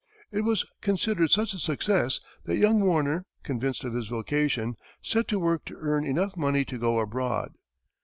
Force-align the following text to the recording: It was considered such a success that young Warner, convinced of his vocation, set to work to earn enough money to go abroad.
It 0.31 0.41
was 0.41 0.65
considered 0.81 1.29
such 1.29 1.53
a 1.53 1.59
success 1.59 2.21
that 2.45 2.57
young 2.57 2.81
Warner, 2.83 3.23
convinced 3.43 3.83
of 3.83 3.93
his 3.93 4.07
vocation, 4.07 4.75
set 5.03 5.27
to 5.27 5.37
work 5.37 5.63
to 5.65 5.75
earn 5.79 6.07
enough 6.07 6.35
money 6.35 6.65
to 6.65 6.79
go 6.79 6.97
abroad. 6.99 7.53